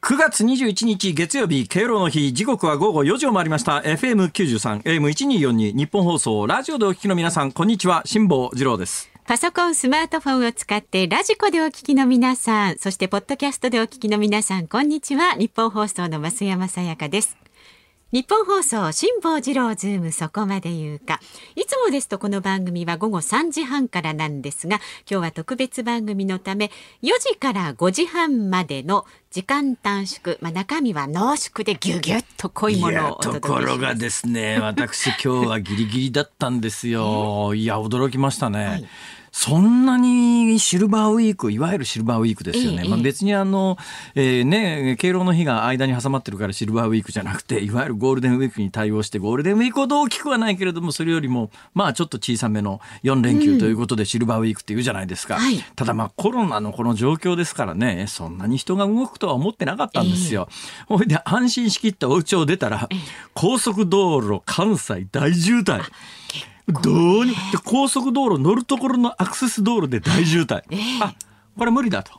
[0.00, 15.34] 9月21日月曜日敬老の日時刻は午後4時を回りました FM93 AM1242 ニッポン放送ラジオでお聞きの皆さんこんにちは辛坊治郎ですパソコン、スマートフォンを使ってラジコでお聞きの皆さん、そしてポッドキャストでお聞きの皆さん、こんにちは。
[15.34, 17.36] ニッポン放送の増山さやかです。
[18.10, 21.20] ニッポン放送辛坊治郎ズームそこまで言うか。
[21.56, 24.76] いつもですとこの番組は午後3時半からなんですが
[25.06, 26.70] 今日は特別番組のため
[27.02, 33.66] 4時から5時半までの時間短縮、まあ、中身は濃縮でギュギュッと濃いものをおと届けします。
[33.66, 37.52] ころがですね私今日はギリギリだったんですよ。
[37.54, 38.88] いや驚きましたね、はい
[39.38, 43.78] そんなにシルバーウィークいわゆるシルバーウィークですよね、ええまあ、別にあの、
[44.16, 55.58] えーね敬老の日が間に挟まってるからシルバーウィークじゃなくていわゆるゴールデンウィークに対応してゴールデンウィークほど大きくはないけれどもそれよりもまあちょっと小さめの4連休ということでシルバーウィークっていうじゃないですか、はい。
[55.76, 60.48] ただまあコロナのこの状況ですからねそんなに人が動くとは思ってなかったんですよ。
[60.88, 62.88] ほいで安心しきったお家を出たら
[63.34, 65.80] 高速道路関西大渋滞。
[66.68, 70.62] どうにで高速道路乗るところのアクセス道路で大渋滞。
[71.02, 71.14] あ
[71.58, 72.12] これ無理だと。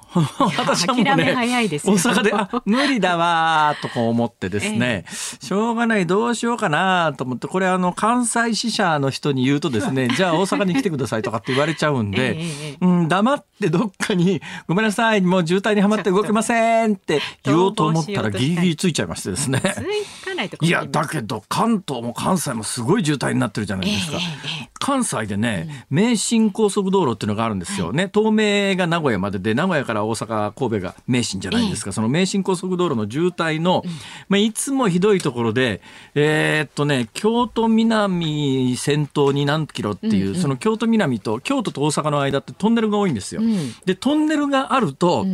[0.57, 19.61] 私はもう諦めね、早いですよ大阪で、あ、無理だわーとか思ってですね、しょうがない、どうしようかなと思って、これあの、関西支社の人に言うとですね、 じゃあ大阪に来てくださいとかって言われちゃうんで、ええうん、黙ってどっかに、ごめんなさい、もう渋滞にはまって動けませんって言おうと思ったらギリギリついちゃいましてですね。
[19.61, 24.17] ついや、だけど関東も関西もすごい渋滞になってるじゃないですか。
[24.17, 28.09] ええええ関西でね、名神高速道路っていうのがあるんですよね。
[28.11, 31.91] 東名が名古屋までで、名古屋から大阪、神戸が名神じゃないですか。
[31.91, 33.83] その名神高速道路の渋滞の、
[34.27, 35.81] まあ、いつもひどいところで、
[36.15, 43.41] えーっとね、京都南先頭に何キロっていう、その京都南と京都と大阪の間ってトンネルが多いんですよ。
[43.41, 43.73] ん。
[43.85, 45.27] で、トンネルがあると、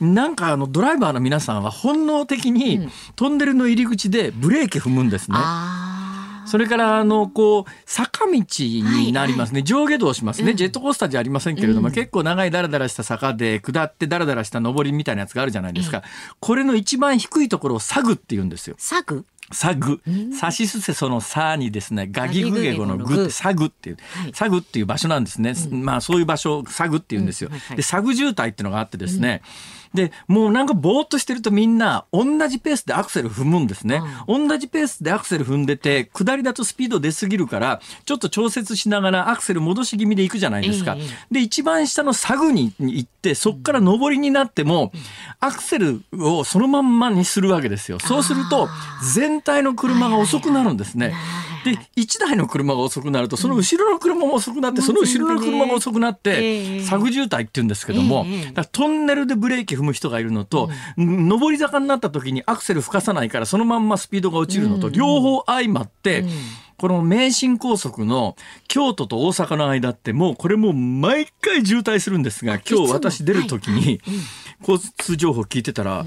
[0.00, 5.36] なんかあのドライバーの皆さんは本能的にトンネルの入り口でブレーキ踏むんですね。
[5.38, 6.05] あー
[6.46, 9.62] それから、あの、こう、坂道になりますね。
[9.62, 10.54] 上下動しますね。
[10.54, 16.02] ジェットコースターじゃありませんけれども、結構長いダラダラした坂で、下ってダラダラした上りみたいなやつがあるじゃないですか。
[16.40, 18.76] これの一番低いところをサグって言うんですよ。
[18.78, 19.24] サグ？
[19.52, 20.00] サグ。
[20.36, 25.54] サシスセソのサにですね、ガギグゲゴのグってサグっていうはい、サグっていう場所なんですね。
[25.70, 27.50] まあそういう場所をサグって言うんですよ。
[27.76, 29.42] で、サグ渋滞っていうのがあってですね、
[29.96, 34.00] で、もうなんかぼーっとしてるとみんな同じペースでアクセル踏むんですね。
[34.28, 41.34] 同じペースでアクセル踏んでて、下りだとスピード出すぎるから、ちょっと調節しながらアクセル戻し気味で行くじゃないですかええ。
[41.34, 44.92] で、一番下のサグに行って、そっから上りになっても、
[45.40, 47.98] アクセルをそのまんまにするわけですよ。
[47.98, 48.68] そうすると、
[49.14, 51.14] 全体の車が遅くなるんですね。
[51.66, 56.78] で、1台の車が遅くなると、その後ろの車も遅くなって、その後ろの車が遅くなっええ。
[56.78, 58.24] て、サグ渋滞って言うんですけども
[58.72, 66.24] トンネルでブレーキ踏む人がいるのと、上り坂になった時にアクセル吹かさないから、そのまんまスピードが落ちるのと、両方相まって、
[66.78, 68.36] この名神高速の
[68.68, 74.00] 京都と大阪の間ってもうこれもう毎回渋滞するんですが、今日私出る時に
[74.60, 76.04] 交通情報聞いてたら、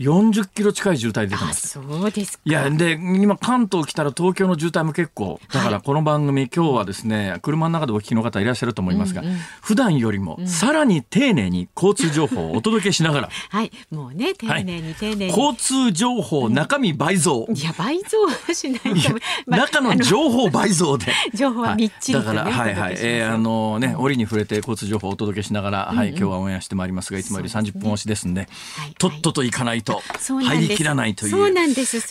[0.00, 1.68] 40キロ近い渋滞出てまあす。
[1.68, 2.42] そうですか。
[2.44, 5.40] いや、で、今関東来たら東京の渋滞も結構。
[5.52, 9.22] だからこの番組、今日はですね、車の中でお聞きの方いらっしゃると思いますが、
[9.62, 13.70] 普段よりもさらに丁寧に交通情報をお届けしながら、 はい。
[13.92, 17.46] もうね丁寧に丁寧に、交通情報中身倍増。
[17.54, 18.90] いや倍増はしないと
[19.46, 21.12] まあ中の情報倍増で。
[21.34, 22.94] 情報はみっちりとね、はい、だから、はいはい。
[22.98, 28.94] えーあのね、折に触れて交通情報をお届けしながら、はい、今日はオンエアしてまいりますが、いつもより30分押しですんで、はい。
[28.98, 31.54] とっとと行かないなんです入りきらないという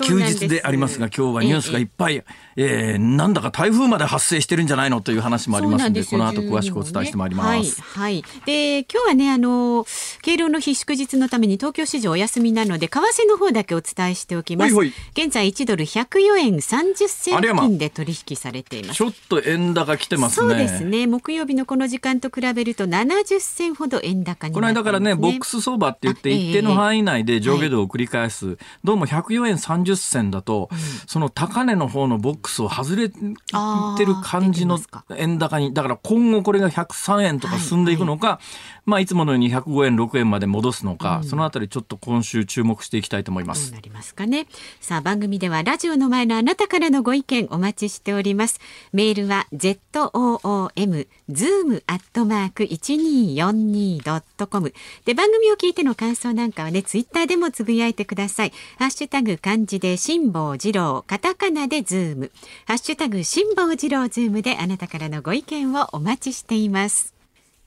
[0.06, 2.24] 休日でありますが、今日はニュースがいっぱい、
[2.56, 7.82] えーなんだか台風まで発生してるんじゃないのという話もありますんで、この後詳しくお伝えしてまいります。
[7.82, 8.24] はい、はい。
[8.46, 9.86] で、今日はね、あの、
[10.22, 14.76] 敬老の日祝日のために東京市場お休みなので、為替の方だけお伝えしておきます。
[14.76, 18.98] 現在1ドル104円30銭付近で取引されています。
[18.98, 20.50] ちょっと円高来てますね。
[20.50, 21.08] そうですね。
[21.08, 24.62] 木曜日のこの時間と比べると70銭ほど円高にこ。
[24.62, 30.78] の間からね、ボックス相場って言って、一定の範囲内で上下下動を繰り返す、はい、どうも104円30銭だと、うん、
[31.08, 34.80] その高値の方のボックスを外れてる感じの
[35.16, 38.40] 円高にだから今後これが103円とか進んでいくのか、
[38.86, 43.72] まあ、いつものように105円、6円まで戻すのか、うん、そのあたりちょっと今週注目していきたいと思います。
[43.72, 44.46] なりますかね。
[44.82, 48.60] さあ、番組ではラジオの前のあなたからのご意見お待ちしております。
[48.92, 54.74] メールは zoom zoom アットマーク 1242.com
[55.06, 58.52] で、番組を聞いての感想なんかはね、ツイッターでもつぶやいてください。
[58.80, 62.32] ハッシュタグ漢字で辛坊治郎、カタカナでズーム、
[62.68, 67.13] ハッシュタグ辛坊治郎ズームであなたからのご意見をお待ちしています。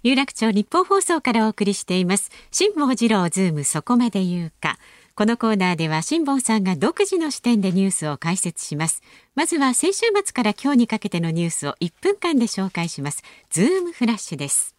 [0.07, 2.31] 有楽町ニッポン放送からお送りしています。
[2.53, 4.79] 辛坊治郎ズームそこまで言うか。
[5.17, 9.03] このコーナーでは辛坊さんが独自の視点でニュースを解説します。
[9.35, 13.25] まずは先週末から今日にかけてのニュースを1分間で紹介します。
[13.51, 14.77] ズームフラッシュです。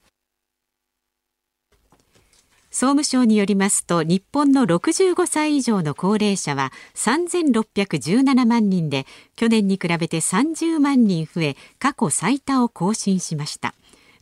[2.71, 13.73] 総務省によりますと日本の65歳以上の高齢者は3617万人で去年に比べて30万人増え過去最多を更新しました。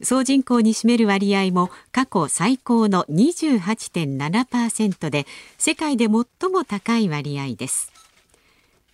[0.06, 5.26] 総人口に占める割合も過去最高の28.7%で
[5.58, 6.14] 世界で最
[6.50, 7.92] も高い割合です。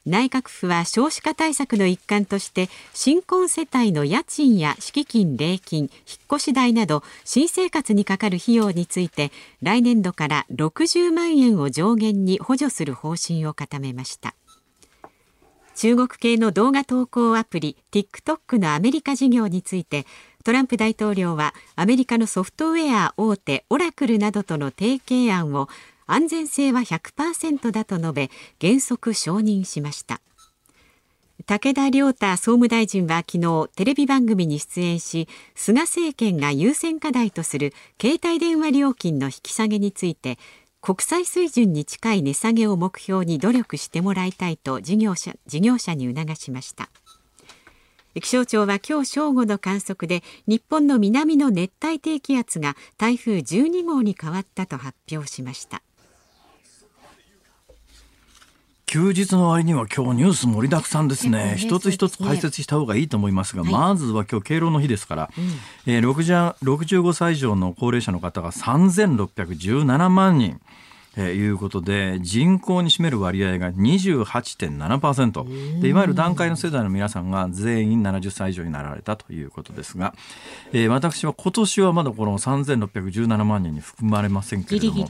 [0.04, 5.90] 内閣府は少子化対策の一環として新婚世帯の家賃や敷金礼金引っ
[6.34, 9.32] 越し代など新生活にかかる費用について
[9.62, 14.34] 来年度から60万円を上限に補助する方針を固めました。
[15.76, 20.06] 中国系の動画投稿アプリ TikTok のアメリカ事業について
[20.44, 25.68] トランプ大統領はアメリカのソフトウェア大手オラクルなどとの提携案を
[26.08, 28.30] 安全性は100%だと述べ
[28.60, 30.22] 原則承認しました。
[31.46, 40.38] 武田良太総務大臣は昨日テレビ番組に出演し菅政権が優先課題とする携帯電話料金の引き下げについて
[40.82, 46.90] 国際水準に近い値下げを目標に努力してもらいたいと事業者事業者に促しました。
[48.20, 55.82] 気象庁は今日正午の観測で日本の南の熱帯低気圧が台風12号に変わったと発表しました
[58.92, 61.56] 休日の割には今日ニュース盛りだくさんですね。
[61.58, 70.60] 一つ一つ解説した方がいいと思いますが、はい、まずは今日敬老の日ですから、うん、えー、65歳以上の高齢者の方が3617万人。
[71.18, 80.16] えー、いうことで人口に占める割合が28.7%でいわゆる団塊の世代の皆さんが全員70歳以上になられたということですが、
[80.72, 85.08] えー、私は今年はまだこの3617万人に含まれませんけれども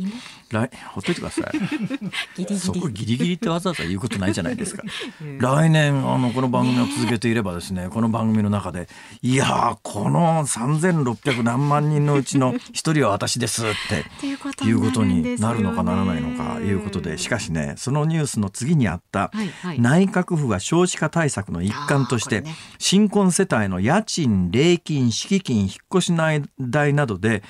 [0.51, 1.43] 来ほっといてください。
[2.35, 2.59] ギリギリ。
[2.59, 4.83] そこギリギリってわざわざ言うことないじゃないですか。
[5.39, 8.89] 来年あのこの番組を続けていればですねこの番組の中で
[9.21, 14.05] いやこの3600何万人のうちの一人は私ですって
[14.65, 19.31] いうことになるのかなならないのかいうことでしかしねそのニュースの次にあった、
[19.77, 22.43] 内閣府は少子化対策の一環として、
[22.79, 26.13] 新婚世帯の家賃礼金敷金引っ越し
[26.59, 27.43] 代などで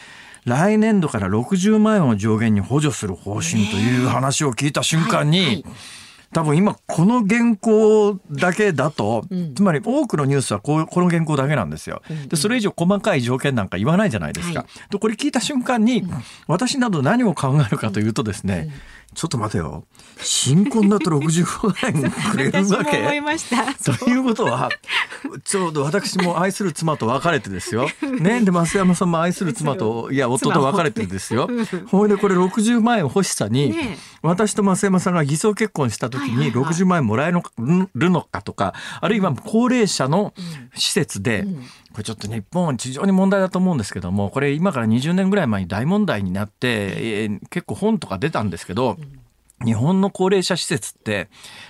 [0.45, 5.63] 来年度から60万円を上限に補助する方針という話を聞いた瞬間に、
[6.33, 12.01] 多分今この原稿だけだと、うん、つまり多くのニュースはここの原稿だけなんですよ。
[12.27, 14.61] でそれ以上細かい条件なんか言わないじゃないですか。
[14.61, 16.07] はい、でこれ聞いた瞬間に、
[16.47, 18.69] 私など何を考えるかというとですね、
[19.13, 19.85] ちょっと待てよ。
[20.21, 23.21] 新婚だと65円くれるわけ？
[23.99, 24.69] ということは、
[25.43, 27.89] ちょうど私も愛する妻と別れてですよ。
[28.19, 28.39] ね。
[28.41, 31.49] で、増山さんも愛する妻と、いや、夫と別れてですよ。
[31.87, 33.75] ほいで、これ60万円欲しさに、
[34.21, 40.33] 私と増山さんが偽装結婚した時に60万円もらえるのかとか、あるいは高齢者の
[40.73, 41.45] 施設で、
[41.91, 48.97] これちょっと日本は非常に問題だと思うんですけどもこれ今から20年ぐらい前に大問題になって、えー、結構本とか出たんですけど、
[49.63, 51.29] 日本の高齢者施設って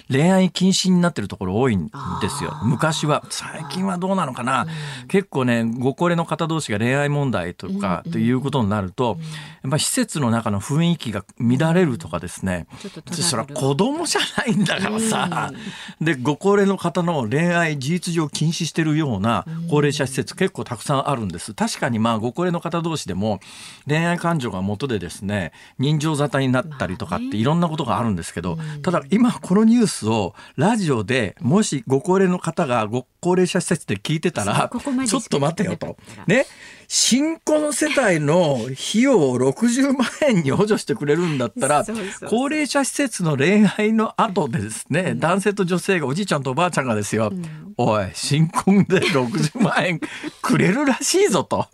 [0.09, 1.89] 恋愛禁止になってるところ多いん
[2.21, 2.55] ですよ。
[2.63, 3.23] 昔は。
[3.29, 4.67] 最近はどうなのかな、
[5.07, 9.17] 結構ね、ご高齢の方同士が恋愛問題とかということになると、
[9.63, 12.67] やっぱ施設の中の雰囲気が乱れるとかですね。
[13.11, 15.51] それは子供じゃないんだからさ。
[15.99, 21.53] で、ご高齢の方の恋愛事実上禁止してるような高齢者施設結構たくさんあるんです。
[21.53, 23.39] 確かにまあご高齢の方同士でも
[23.87, 34.69] 恋愛感情が元でですね、人情沙汰になったりとかっていろんなことことがあるんですけど、ただ今このニュースをラジオでもしご高齢の方がご高齢者施設で聞いてたら、
[35.07, 35.97] ちょっと待てよと。
[36.27, 36.45] ね。
[36.93, 41.85] 新婚世帯の費用を60万円に補助してくれるんだったら、
[42.27, 47.31] 高齢者施設の恋愛の後でですね、男性と女性がおじいちゃんとおばあちゃんがですよ、
[47.77, 50.01] おい、新婚で60万円
[50.41, 51.67] くれるらしいぞと。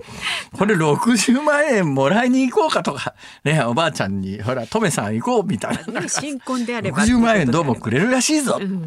[0.55, 6.01] これ60万円もらいに行こうかとか、ね、おばあちゃんに、ほら、トメさん行こうみたいな。
[6.01, 6.99] ね新婚であれば。
[6.99, 8.85] 60万円どうもくれるらしいぞ、ん。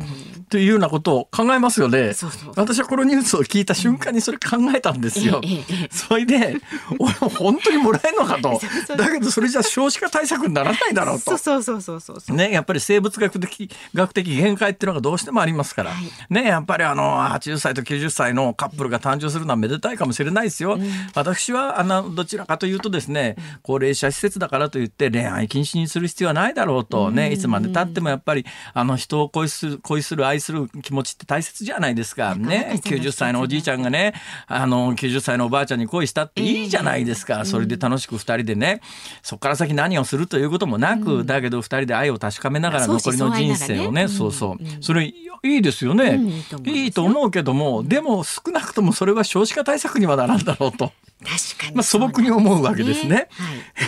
[0.49, 2.13] というようなことを考えますよね。
[2.55, 5.65] 私はこのニュースを聞いた瞬間にそれ考えたんですよ、ええ
[6.11, 6.61] ええそれで
[6.99, 8.61] 俺本当にもらえるのかと。
[8.97, 11.37] だけどそれじゃ少子化対策にならないだろうと。
[11.39, 16.33] そうそうそうそうね、やっぱり生物学的学的限界っていうのがどうしてもありますから、はい。
[16.33, 20.79] ね、やっぱりあの80歳と90歳のカップルが誕生するのはめでたいかもしれないですよ。
[21.15, 27.11] 私はあのどちらかというとですね高齢者施設だからといって恋愛禁止にする必要はないだろうと。
[27.11, 32.35] ね、いつまでたってもやっぱりあの人を恋する恋する愛する気持ちって大切じゃないですか。
[32.35, 34.15] ね、90歳のおじいちゃんがね
[34.47, 37.45] あの90歳のおばあちゃんに恋したっていいじゃないですか。
[37.45, 38.81] それで楽しく2人でね。
[39.23, 46.21] そこから先何をするということもなく、だけど2人で愛を確かめながら残りの人生をね相そうそう、それいいですよね、
[46.65, 50.93] いいと思うけどもでも少なくともそれは少子化対策にはならんだろうと。
[51.23, 51.77] 確かに。
[51.77, 53.29] まあ素朴に思うわけですね。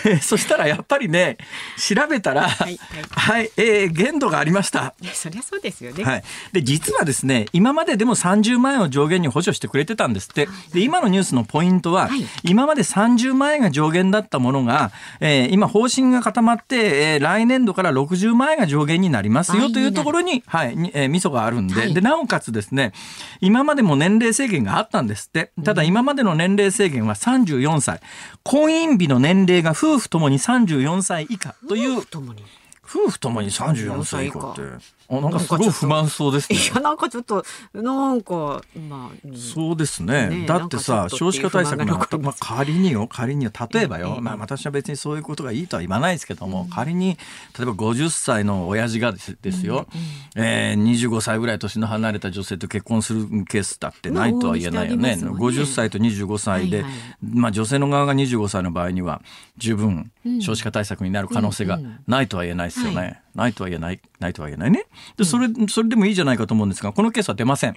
[0.02, 0.20] はい。
[0.22, 1.38] そしたらやっぱりね
[1.78, 2.78] 調べたらはい
[3.10, 3.50] はい。
[3.56, 4.94] えー限度がありました。
[5.00, 10.48] いやそりゃそうですよね、はい、で実はですね今まででも30万円を上限に補助してくれてたんですって。
[10.72, 12.26] で今のニュースのポイントは、はい。
[12.42, 16.76] 今まで30万円が上限だったものが、えー今方針が固まって、
[17.14, 21.94] えー来年度から60万円が上限になりますよというところに、はいにえー、味噌があるんで,、はい。
[21.94, 22.92] でなおかつですね
[23.40, 25.52] 今までも年齢制限があったんですって。
[25.64, 28.00] ただ今までの年齢制限は34歳。
[28.42, 31.98] 婚姻日の年齢が夫婦ともに34歳以下という。
[31.98, 33.50] 夫婦ともに。
[33.50, 34.62] 34歳以下って。
[34.62, 36.58] 34あなんかすごい不満そうですね。
[36.58, 39.36] いやなんかちょっとなんかまあ、うん。
[39.36, 40.28] そうですね。
[40.28, 47.18] ねえだってさ、少子化対策のまあ、仮によ、仮によ、例えばよ、ええまあ私は別にそういうことがいいとは言わないですけども、仮に、
[47.58, 49.86] 例えば50歳の親父がですですよ、
[50.36, 55.16] えー、25歳ぐらい年の離れた女性と結婚するケースだってないとは言えないよね。
[55.16, 56.92] ね50歳と25歳で、はいはい。
[57.22, 59.22] まあ女性の側が25歳の場合には、
[59.58, 62.96] 十分少子化対策になる可能性がないとは言えないですよね。
[62.96, 63.04] は
[63.34, 64.86] ないとは言えない、ないとは言えないね。
[65.16, 67.76] で、それ、それでもいいじゃないかと思うんですが、このケースは出ません。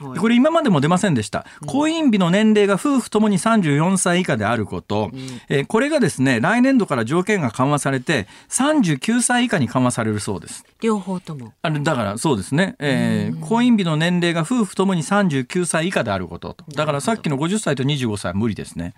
[0.00, 1.44] はいこれ今までも出ませんでした。
[1.66, 5.10] 婚姻日の年齢が夫婦ともに34歳以下であること、
[5.48, 10.64] えーこれがですね、来年度から条件が緩和されて、39歳以下に緩和されるそうです。
[10.80, 16.64] 両方ともあれだからそうですね、えー婚姻日の年齢が夫婦ともに39歳以下であることと。
[16.74, 18.94] だからさっきの50歳と25歳は無理ですね。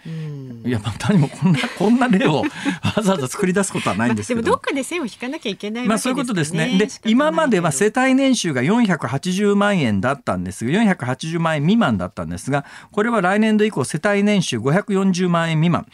[0.65, 2.43] いや、まあ、何もこんな、こんな例を
[2.97, 4.43] わざわざ作り出すことはないんですけど。
[4.43, 6.79] でもどっかで線を引かなきゃいけないまあわけそういうことですね。
[6.79, 15.87] で今までは世帯年収が480万円だったんですが、480万円未満だったんですが、これは来年度以降世帯年収540万円未満。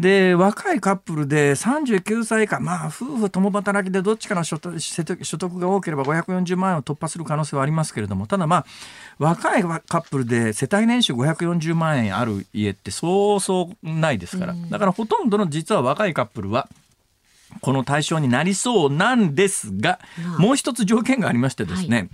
[0.00, 8.66] で、若いカップルで39歳以下、まあ夫婦共働きでどっちかの所得所得所得が多ければ540万円を突破する可能性はありますけれども、ただまあ、
[9.18, 9.68] 若いカ
[9.98, 14.54] ップルで世帯年収540万円ある家ってそうそうないですから。
[14.70, 16.68] だからほとんどの実は若いカップルは、
[17.60, 20.38] この対象になりそうなんですが、まあ。
[20.38, 22.08] もう一つ条件がありましてですね、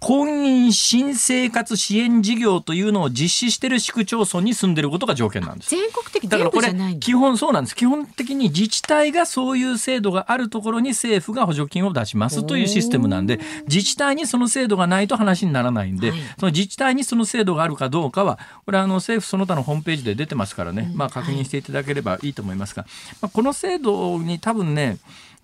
[0.00, 5.70] 婚姻新生活支援事業というのを実施している市区町村に住んでることが条件なんです。
[5.70, 7.76] 全国的全だからこれ基本そうなんです。
[7.76, 16.20] 基本的に自治体がそういう制度があるところに政府が補助金を出しますというシステムなんで自治体にその制度がないと話にならないんで、はい。
[16.38, 22.86] その自治体にその制度があるかどうかはこれはあの政府その他のホームページで出てますからね、まあ、確認していただければいいと思いますが、
[23.20, 24.75] まあ、この制度に多分ね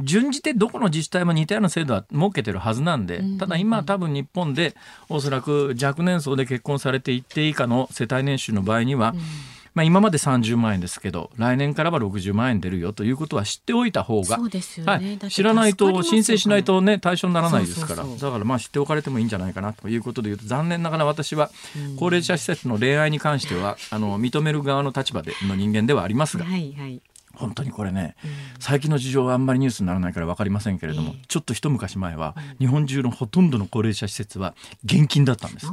[0.01, 4.75] 順じてどこの自治体も似たような制度は設けてるはずなんで、ただ今多分日本で
[5.09, 9.15] おそらく若年層で結婚されて一定以下の世帯年収の場合には、
[9.75, 15.19] まあ、今まで30万円ですけど来年からは60万円出るよということは知っておいた方がそうですよね。
[15.21, 15.31] はい。
[15.31, 18.05] 知らないと申請しないとね対象にならないですから。
[18.05, 21.51] だからまあ知っておかれてもいいんじゃないかなということで言うと残念ながら私は
[21.99, 26.45] 高齢者施設の恋愛に関してはあの認める側の立場での人間ではありますが。
[26.45, 27.01] はいはい
[27.43, 28.15] 本当にこれね、
[28.61, 35.67] 最近の事情はあんまりニュースにならないから分かりませんけれども、ちょっと一昔前は、日本中のほとんどの高齢者施設は現金だったんです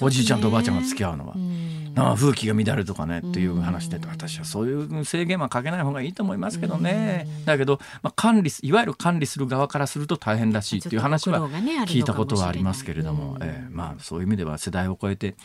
[0.00, 1.34] おじいちゃんとおばあちゃんが付き合うのは。
[1.36, 1.92] うん。
[1.94, 7.26] ああ風紀が乱れるとかねっていう話で私はそういう制限はかけない方がいいと思いますけどね。
[7.44, 11.46] だけど、まあ、管理すいわゆる管理する側からすると大変らしいっていう話は
[11.86, 13.68] 聞いたことはありますけれども、ええ。
[13.70, 15.36] まあ、そういう意味では世代を超えて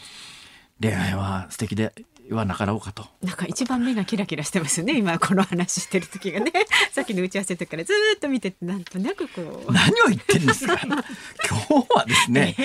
[0.79, 1.91] 恋愛は素敵で
[2.35, 3.05] はなかろうかと。
[3.21, 6.51] なんか一番目がキラキラしてますよね 今この話してる時がね。
[6.91, 9.73] さっきの打ち合わせの時からずっと見ててなんとなくこう。
[9.73, 10.77] 何を言ってんですか。
[10.85, 12.55] 今日はですね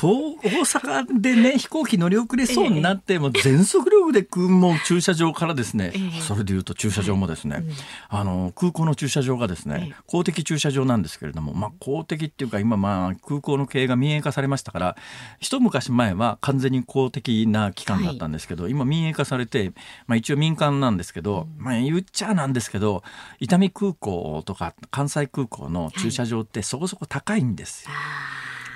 [0.00, 6.20] 東大阪でね飛行機乗り遅れそうになって、もう全速力で空も駐車場からですね、ええ。
[6.20, 7.64] それでいうと駐車場もですね、
[8.08, 14.96] あの空港の駐車場がですね、ええ公的駐車場なんですけれども、まあ、公的っていうか今まあ空港の経営が民営化されましたから
[15.40, 19.72] 一昔前は完全に公的な機関だったんですけど、今民営化されて、
[20.06, 23.02] まあ、一応民間なんですけど、まあ、言っちゃなんですけど
[23.40, 27.90] 伊丹空港とか関西空港の駐車場ってそこそこ高いんですよ。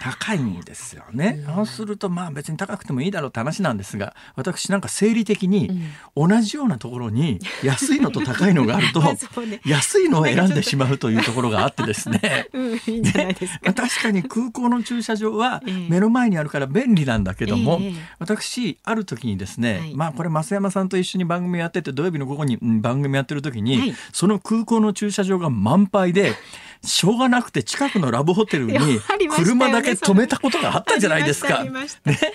[0.00, 1.44] 高いんですよね。
[1.54, 5.70] そうするとまあ別に高くてもいいだろうって話なんですが私なんか生理的に
[6.16, 9.02] 同じようなところに安いのと高いのがあると
[9.68, 12.48] 安いのを選んでしまうというところがあってですね。
[12.54, 15.86] うんいいんじゃないですか、まあ確かに空港の駐車場はええ。
[15.90, 17.94] 目の前にあるから便利なんだけども、ええ。
[18.18, 19.94] 私ある時にですね、はい。
[19.94, 23.94] まあこれ増山さんと一緒に番組やってて土曜日の午後にうん番組やってる時に、はい。
[24.12, 26.34] その空港の駐車場が満杯で
[26.82, 29.00] しょうがなくて近くのラブホテルに
[29.36, 31.64] 車だけ止めたことがあったじゃないですか。
[31.64, 31.80] ね、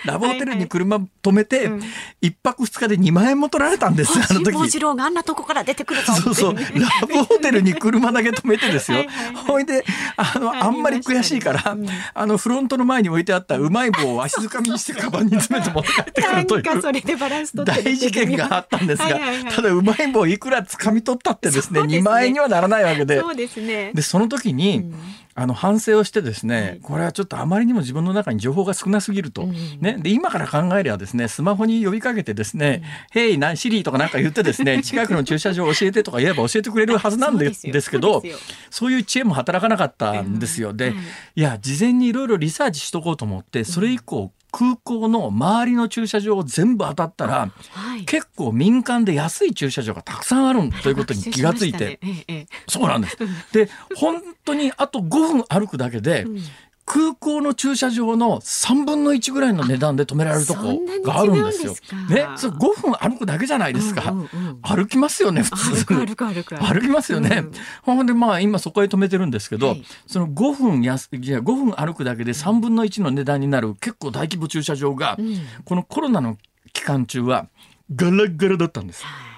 [0.04, 1.82] ラブホテルに車止めて、うん
[2.20, 4.52] 一泊二日で2万円も取られたんですよあの時。
[4.52, 6.62] 辛坊治郎があんなとこから出てくるとそうそう、 ラ
[7.06, 9.04] ブホテルに車だけ止めてですよ。
[9.46, 9.84] ほいで、
[10.16, 11.86] あの、あんまり悔しいから、うん。
[12.14, 17.64] あの、フロントの前に置いてあったうまい棒を足づかみにしてカバンに詰めて持って帰ってくなるという。
[17.64, 19.20] 大事件があったんですが、
[19.54, 22.08] ただうまい棒いくら掴み取ったってですね、そうですね。
[22.08, 23.20] 2万円にはならないわけで。
[23.20, 23.92] そうですね。
[23.94, 24.94] で、その時に、うん。
[25.38, 26.80] あの反省をしてですね、はい。
[26.80, 29.52] これはちょっとあまりにも自分の中に情報が少なすぎると、うん。
[29.80, 38.22] ね、で今から考えればですねスマホに呼びかけてですね「ヘイなシリー」とかなんか言ってですね 近くの駐車場教えてとか言えば教えてくれるはずなんでですけど
[38.70, 40.72] そういう知恵も働かなかったんですよ。
[40.72, 40.94] で、はい
[41.36, 51.84] いや事前にいろいろリサーチしとこうと思ってそれ以降、空港の周りの駐車場を全部当たったらはい結構民間で安い駐車場がたくさんあるということに気がついて。
[51.84, 53.16] ねええええそうなんです。
[53.52, 56.38] で、本当にあと5分歩くだけで、ん
[56.86, 61.74] 空港の駐車場の3分の1ぐらいの値段で止められるとこがあるんですよ。
[61.74, 61.96] すか？
[62.08, 64.12] ね、それ5分歩くだけじゃないですか。
[64.12, 65.84] うんうんうん歩きますよね、普通。
[65.84, 67.44] 歩く歩く歩く 歩きますよね。
[67.84, 75.18] うんほんでまあ今そこへ止めてるんですけど、はいその5分やすいや5分歩くだけで3分の1の値段になる結構大規模駐車場が、ん
[75.64, 76.36] このコロナの
[76.72, 77.48] 期間中は
[77.94, 79.04] ガラガラだったんです。
[79.04, 79.36] はい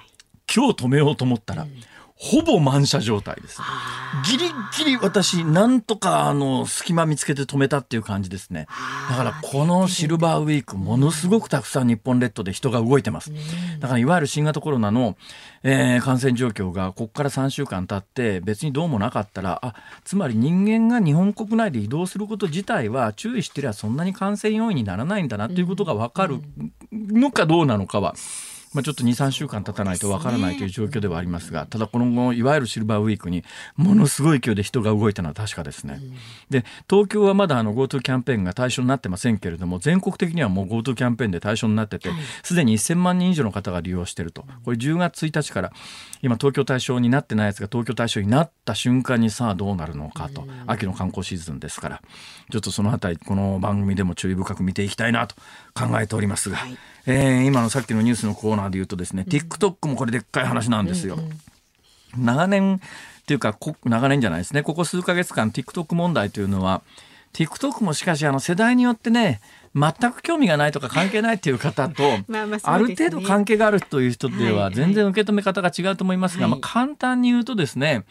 [0.51, 1.67] 今日止めようと思ったら、
[2.21, 3.59] ほぼ満車状態です。
[3.61, 8.67] あギリギリ私なんとかあの隙間見つけて止めたっていう感じですね。
[9.09, 13.31] だからこのシルバーウィークものすごくたくさん日本列島で人が動いてます。
[13.79, 15.15] だからいわゆる新型コロナの、
[15.63, 26.39] えー感染状況がここから3週間経って別にどうもなかったらあつまり人間が日本国内で移動すること自体は注意してりゃそんなに感染要因にならないんだなっていうことが分かる
[26.91, 28.15] のかどうなのかは。
[28.73, 33.43] まあ、ちょっと2、3週間経たないとわからないという状況ではありますが、ただこのいわゆるシルバーウィークに
[33.75, 35.99] ものすごい勢いで人が動いたのは確かですね。
[36.49, 42.09] で、東京はまだ GoTo キャンペーンが対象になってませんけれども、全国的にはもう GoTo キャンペーンで対象になってて、
[42.43, 44.45] すでに1000万人以上の方が利用していると。
[44.63, 45.73] これ10月1日から、
[46.21, 50.47] 今東京対象になってないやつが東京対象になった瞬間にさあどうなるのかと。
[50.67, 52.01] 秋の観光シーズンですから、
[52.51, 55.35] ちょっとそのあたり、この番組でも注意深く見ていきたいなと
[55.73, 56.77] 考えておりますが、はい
[57.11, 61.17] えー今のさっきのニュースのコーナーで言うとですね、TikTok もこれでっかい話なんですよ。
[62.17, 62.79] 長年っ
[63.25, 64.63] ていうかこ長年じゃないですね。
[64.63, 66.81] ここ数ヶ月間 TikTok 問題というのは
[67.33, 69.39] TikTok もしかしあの世代によってね
[69.75, 74.73] 全く興味がないとか関係ないっていう方と まあまあある程度関係があるという人ではいははい。
[74.73, 76.51] 全然受け止め方が違うと思いますが、はい。
[76.51, 78.03] まあ、簡単に言うとですね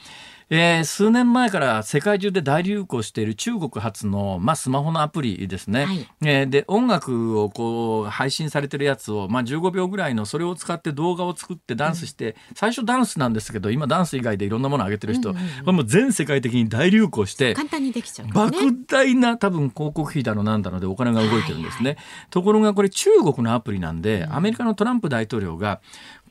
[0.51, 6.09] えー数年前から世界中で大流行している中国発の、まあ、スマホのアプリですね、はい。
[6.23, 18.33] えーで音楽をこう配信されてるやつを、まあ、15秒ぐらいのそれを使って動画を作ってダンスして、最初ダンスなんですけど今ダンス以外でいろんなものを上げてる人、これもう全世界的に大流行して簡単にできちゃうね。
[18.33, 21.99] 莫大な多分広告費だのなんだのでお金が動いてるんですね。
[22.31, 25.81] ところがこれ中国のアプリなんで、アメリカのトランプ大統領が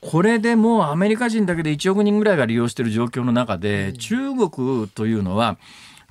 [0.01, 5.57] これでもうアメリカ人だけで1億人ぐらいが利用している状況の中で、中国というのは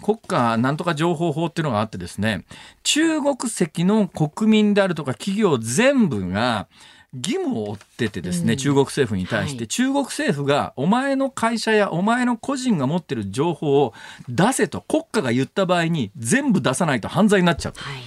[0.03, 2.44] 国家なんとか情報法っていうのがあってですね
[2.83, 6.68] 中国籍の国民であるとか企業全部が
[7.14, 8.59] 義務を負っててですね、うん。
[8.59, 9.68] 中国政府に対して、はい。
[9.68, 13.94] 中国政府がお前の会社やお前の個人が持ってる情報を
[14.29, 17.72] 出せと国家が言った場合に全部出さないと犯罪になっちゃう。
[17.77, 18.03] はいはい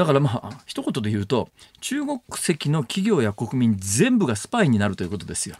[0.00, 1.50] だからまあ一言で言うと
[1.82, 5.56] 中国籍の企業や国民全部がスパイになるということですよ。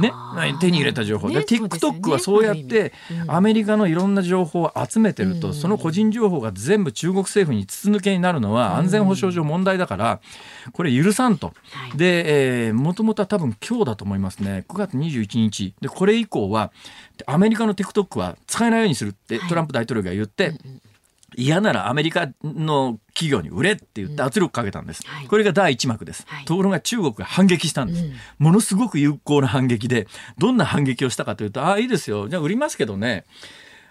[0.00, 0.12] ね、
[0.60, 2.92] 手に入れた情報、ね、TikTok はそうやって
[3.28, 10.20] アメリカのいろんな情報を集めてると、うん、その個人情報が全部中国政府に筒抜けになるのは安全保障上問題だから、
[10.72, 11.52] これ許さんと。
[11.94, 14.64] で、えー、もともとは多分今日だと思いますね。
[14.68, 15.74] 9月21日。
[15.80, 16.72] で、これ以降は、
[17.26, 20.80] アメリカの TikTok は使えないようにするってトランプ大統領が言って、はいうんうん。
[21.36, 30.06] 嫌ならアメリカの企業に売れって言って圧力かけたんです、うんはい、これが第一幕です、はい、ところが中国が反撃したんです、うん、ものすごく有効な反撃で
[30.38, 32.28] どんな反撃をしたかというとああいいですよ。
[32.28, 33.24] じゃあ売りますけどね。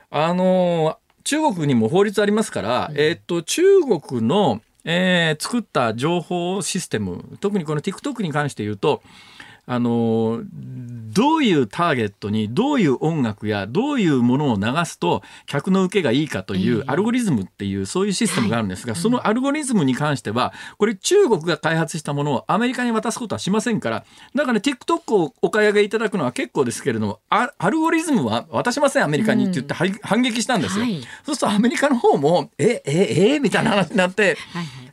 [0.10, 9.04] あの中国にも法律ありますから、うん、えっと中国の、えー、作った情報システム特にこの TikTok に関して言うと
[9.72, 30.86] あのどういうターゲットにどういう音楽やどういうものを流すと客の受けがいいかというアルゴリズムっていうそういうシステムがあるんですが、そのアルゴリズムに関してはこれ中国が開発したものをアメリカに渡すことはしませんからだから、ね、TikTok をお買い上げいただくのは結構ですけれどもアルゴリズムは渡しませんアメリカにって言って反撃したんですよ。
[31.26, 34.36] そうするとアメリカの方もえええみたいな話になって。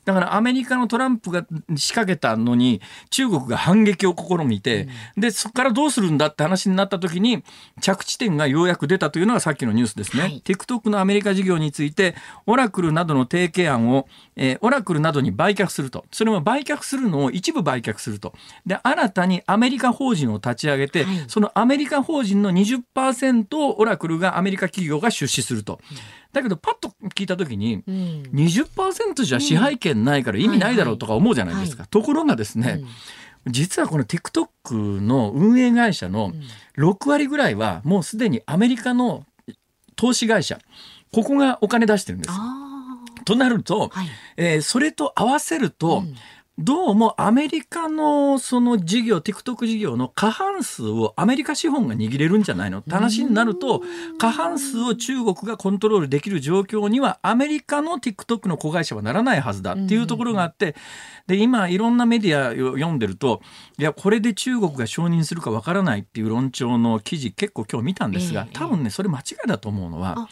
[0.06, 1.44] だからアメリカのトランプが
[1.76, 7.42] 仕掛けたのに中国が反撃を試みて、うん、でそこからどうするんだって話になった時に
[7.80, 10.22] 着地点がようやく出たというのがさっきのニュースですね。
[10.22, 12.14] はい、TikTok のアメリカ事業について
[12.46, 16.04] オラクルなどの提携案を、えー、オラクルなどに売却すると。
[16.12, 18.32] それも売却するのを一部売却すると。
[18.64, 25.80] で新たにアメリカ法人を立ち上げて、はい、そのアメリカ法人の20%をオラクルがアメリカ企業が出資すると。
[26.36, 31.86] だけどパッと聞いた時に、うん、20%じゃ支配権ないから意味ないだろうとか思うじゃないですか。
[31.86, 32.82] ところがですね、
[33.46, 36.32] 実はこの TikTok の運営会社の
[36.76, 39.24] 6割ぐらいはもうすでにアメリカの
[39.96, 40.58] 投資会社
[41.10, 42.34] ここがお金出してるんです。
[43.24, 46.14] となると、はい、えー、それと合わせると、うん
[46.58, 53.82] どうもアメリカのその事業、TikTok 事業の過半数をアメリカ資本が握れるんじゃないのって話になると、
[54.16, 60.76] 過半数を中国がコントロールできる状況にはアメリカの TikTok の子会社はならないはずだっていうところがあって、
[61.26, 63.42] で、今いろんなメディアを読んでると、
[63.78, 70.26] いや、これで中国が承認するかわからないっていう論調の記事結構今日見たんですが、多分ね、それ間違いだと思うのは、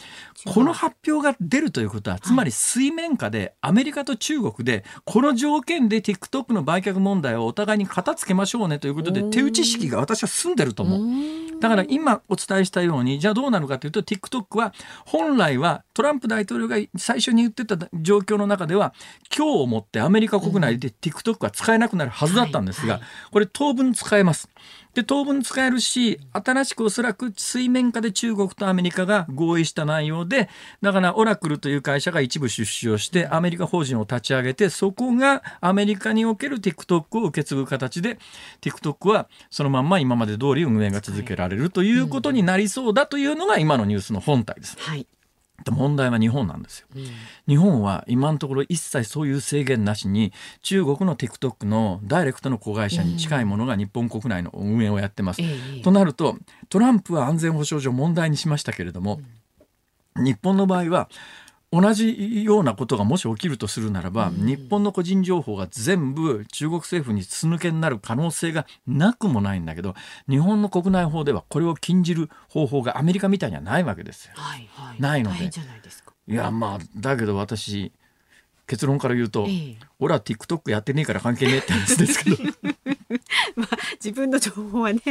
[0.47, 11.59] この発表が出るということは、つまり水面下でアメリカと中国でこの条件で TikTok の売却問題をお互いに片付けましょうねということで手打ち式が私は済んでると思う。
[11.59, 14.73] だから今お伝えしたようにじゃあどうなるかというと TikTok は
[15.05, 18.93] 本来はトランプ大統領が最初に言ってた状況の中では
[19.35, 23.01] 今日をもってアメリカ国内で TikTok は使えなくなるはずだったんですが、
[23.31, 24.49] これ当分使えます。
[24.95, 30.49] で当分使えるし新しくおそらく水面下で中国とアメリカが合意した内容で
[30.81, 38.17] だからオラクルという会社が一部出資をしてアメリカ法人を立ち上げてそこがアメリカにおける TikTok を受け継ぐ形で
[38.61, 44.77] TikTok はそのまんま今まで通り運営が続けられるということになりそうだというのが今のニュースの本体です。
[44.79, 45.05] はい
[45.71, 47.05] 問題は日本なんですよ、うん、
[47.47, 55.45] 日本は今のところ一切そういう制限なしに中国の TikTok のダイレクトの子会社に近いものが日本国内の運営をやってます、う
[55.79, 56.37] ん、となると
[56.69, 59.21] トランプは安全保障上問題にしましたけれども、
[60.15, 61.09] うん、日本の場合は
[61.81, 69.93] 同じようなことがもし起きるとするならば、うん、日本の個人情報が全部中国政府に筒抜けになる可能性がなくもないんだけど
[70.29, 74.33] 日本の国内法ではこれを禁じる方法がアメリカみたいにはないわけですよ。
[74.35, 75.51] はいはい、ないので。
[76.27, 77.91] いやまあだけど私
[78.67, 82.37] 結論から言うと、ええ、俺は TikTok やってねえから関係ねえって話ですけど。
[83.55, 85.01] まあ自分の情報はね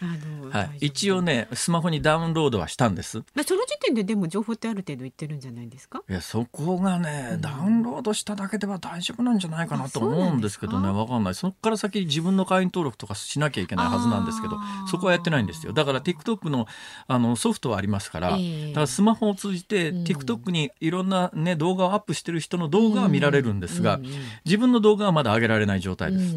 [0.00, 0.04] あ
[0.44, 6.02] の、はい、一応ねスマホにダウンロードはしたんです、まあ、その時点ででも情報ってある程度言ってるんじゃないですか？
[6.08, 10.88] いやそこがね、うん、ダウンロードしただけでは大丈夫なんじゃないかなと思うんですけどね。
[10.88, 11.34] わかんない。
[11.34, 14.56] そこから先自分の会員登録とかしなきゃいけないはずなんですけど
[14.90, 15.72] そこはやってないんですよ。
[15.72, 16.66] だから TikTok の
[17.06, 24.06] あのソフトはありますから、えー、だからスマホを通じて、うん、TikTok にいろんな、ね、動画をアップしてる人の動画は見られるんですが、うん、
[24.44, 26.36] 自分の動画はまだ上げられない状態です。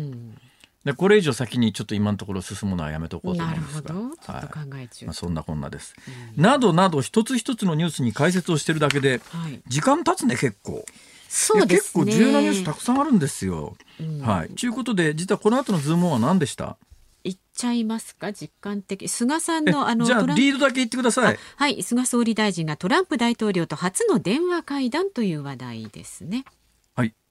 [0.84, 5.06] でこれ以上先にちょっと今のところ進むのはやめとこうと思うんですが、はい。
[5.06, 5.96] まあ、そんなこんなです、
[6.38, 10.86] うん、などなど一つ一つのニュースに解説をしてるだけで、はい、時間経つね結構。
[11.28, 13.76] そうですね、結構重要なニュースたくさんあるんですよ。
[14.00, 14.50] うん、はい。
[14.50, 16.78] ということで実はこの後のズームオンは何でした？
[17.24, 19.10] いっちゃいますか実感的。
[19.10, 21.40] 菅さんのあのじゃあリードだけ言ってください。
[21.56, 21.82] はい。
[21.82, 26.44] 菅総理大臣がトランプ大統領と初の電話会談という話題ですね。
[26.46, 26.55] はい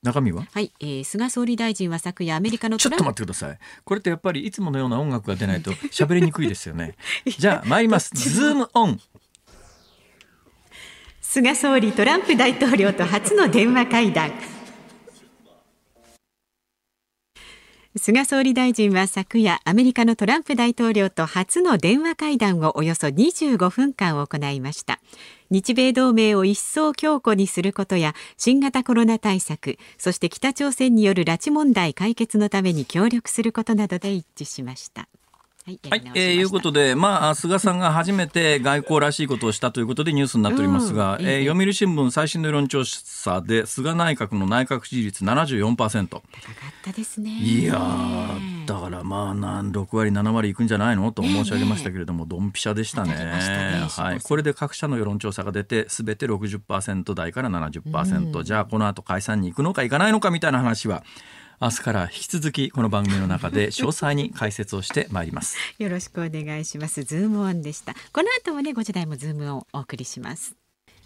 [0.04, 0.46] 中身は？
[0.52, 3.58] はい、えー、菅総理大臣は昨夜アメリカのちょっと待ってください。
[3.84, 6.94] これってやっぱりいつものような音楽が出ないと 喋りにくいですよね。
[7.26, 8.10] じゃあ参ります。
[8.14, 9.00] ズームオン。
[11.22, 14.30] 菅総理トランプ大統領と初の電話会談。
[17.96, 24.98] 菅総理大臣は昨夜アメリカのトランプ大統領と初の電話会談をおよそ25分間行いました
[25.54, 35.06] 日米同盟を一層強固にすることや新型コロナ対策そして北朝鮮による拉致問題解決のために協力することなどで一致しました。
[35.66, 46.06] はい、はい、えー、いうことで、まあ、菅さんが初めて外交らしいことをしたということでニュースになっておりますが、う ん、えー、読売新聞最新の世論調査で、菅内閣の内閣支持率74%。
[46.08, 46.22] 高かっ
[46.84, 47.30] たですね。
[47.30, 47.80] いや
[48.66, 51.10] だからまあ、なん6割、7割いくんじゃないの？
[51.12, 53.14] と申し上げましたけれども、ドンピシャでしたね。
[53.14, 54.20] ねはい。
[54.20, 58.38] これで各社の世論調査が出て、すべて60%台から70%。
[58.38, 61.04] うん、じゃあ、この後解散に行くのか行かないのかみたいな話は、
[61.64, 65.56] 明日から引き続きこの番組の中で 詳細に解説をしてまいります。
[65.78, 67.04] よろしくお願いします。
[67.04, 67.94] ズームオンでした。
[68.12, 70.56] この後もね5時台もズームをお送りします。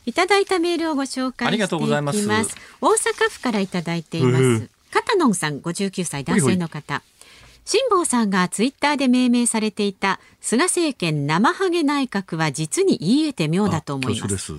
[0.05, 2.57] いただいたメールをご紹介していきます。
[2.81, 4.69] 大阪府からいただいています。
[4.91, 7.05] 片野さん59歳男性の方
[7.69, 14.55] 辛坊さんがツイッターで命名されていた菅政権生ハゲ内閣は実に言い得て妙だと思います。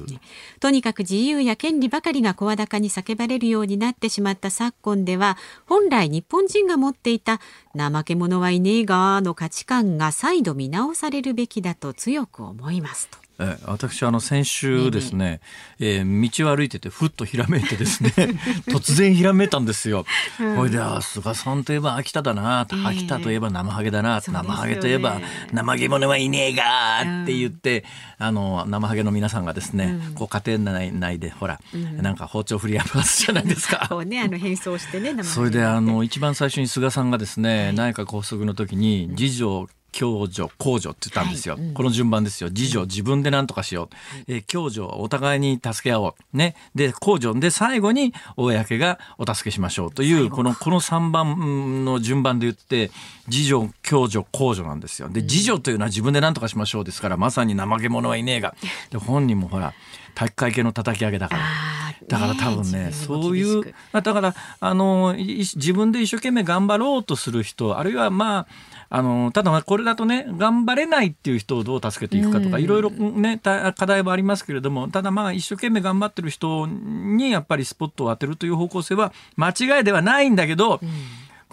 [0.60, 7.42] とにかく自由や権利ばかりが声高に叫ばれるようになってしまった昨今では本来日本人が持っていた
[7.76, 15.40] 怠け者はいねえがの価値観が再度見直されるべきだと強く思いますとえ私あの先週ですね、
[15.80, 18.12] えー、道を歩いててふっとひらめいてですね
[18.68, 20.06] 突然ひらめいたんですよ。
[20.38, 25.22] ほ、うん、いであ菅さんといえば秋田だな、えー、秋田といえば生ハゲだな、生ハゲといえば
[25.54, 27.86] 生毛者はいねえがって言って、
[28.20, 33.86] うん、あの生ハゲの皆さんがですね、うん、こう家庭内内でほら、うん、なんか包丁振りやますじゃないですか。
[33.90, 42.50] そうねあの変装してねそれであの一番最初に菅さんがですね、はい、内閣発足の時に次女共助公助って言ったんですよ、はいうん、この順番ですよ。
[42.50, 43.96] 自助自分で何とかしよう、
[44.28, 46.38] えー、共助お互いに助け合おう。
[46.38, 46.56] ね。
[46.76, 47.40] で公助。
[47.40, 49.92] で最後に公がお助けしましょう。
[49.92, 52.92] というこのこの3番の順番で言って
[53.28, 55.10] 自助共助公助なんですよ。
[55.10, 58.56] で自助というのは自分で何とかしましょうですからまさに怠け者はいねえが。
[58.92, 59.74] で本人もほら
[60.16, 61.89] 体育会系の叩き上げだから。
[62.08, 68.48] だから多分ね、そういう、だから、あの、自分で一生懸命頑張ろうとする人、あるいはまあ、
[68.92, 80.86] あのただこれだとね頑張れないっていう人をどう助けていくかとか、いろいろね課題はありますけれどもただまあ一生懸命頑張ってる人にやっぱりスポットを当てるという方向性は間違いではないんだけど、こ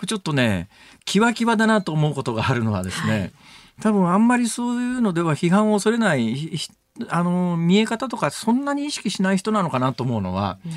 [0.03, 0.69] れちょっとね
[1.05, 3.33] キワキワだなと思うことがあるのはですね、
[3.83, 6.59] 多分あんまりそういうのでは批判を恐れない
[7.09, 10.59] あの見え方とかそんなに意識しない人なのかなと思うのは。
[10.65, 10.73] うん。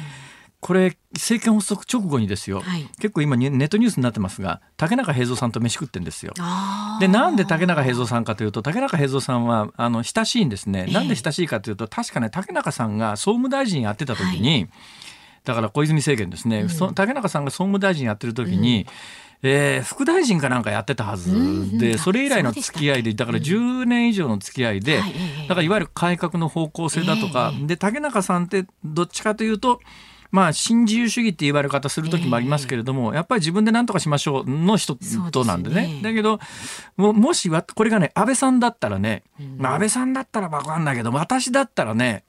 [0.62, 6.34] これ政権発足直後にですよ、はい、結構今ネットニュースになってますが竹中平蔵さんと飯食ってんですよ。
[7.00, 10.88] でなんで竹中平蔵さんかというと竹中平蔵さんはあの親しいんですね。
[10.88, 14.70] なんで親しいかというと確かね竹中さんが総務大臣やってた時に、はい、
[15.46, 25.02] だから小泉政権ですね、うん、竹中さんが総務大臣やってる時に、うんえー、副大臣かなんかやってたはずで、それ以来の付き合いで、だから10年以上の付き合いで、
[25.48, 29.80] だからいわゆる改革の方向性だとか、で、竹中さんってどっちかというと、
[30.32, 34.96] まあ、新自由主義って言われ方する時もありますけれども、えー、やっぱり自分で何とかしましょうの人
[35.32, 36.02] となんでね。
[36.04, 36.40] だけど
[36.98, 39.24] も、もしこれがね、安倍さんだったらね、
[39.58, 42.26] まあ、安倍さんだったらわかんないけど、私だったらね、